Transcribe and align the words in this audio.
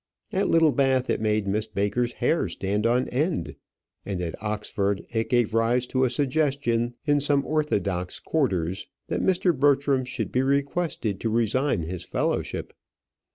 At 0.33 0.49
Littlebath 0.49 1.11
it 1.11 1.21
made 1.21 1.45
Miss 1.45 1.67
Baker's 1.67 2.13
hair 2.13 2.49
stand 2.49 2.87
on 2.87 3.07
end, 3.09 3.55
and 4.03 4.19
at 4.19 4.33
Oxford 4.41 5.05
it 5.13 5.29
gave 5.29 5.53
rise 5.53 5.85
to 5.85 6.05
a 6.05 6.09
suggestion 6.09 6.95
in 7.05 7.19
some 7.19 7.45
orthodox 7.45 8.19
quarters 8.19 8.87
that 9.09 9.21
Mr. 9.21 9.55
Bertram 9.55 10.03
should 10.05 10.31
be 10.31 10.41
requested 10.41 11.19
to 11.19 11.29
resign 11.29 11.83
his 11.83 12.03
fellowship. 12.03 12.73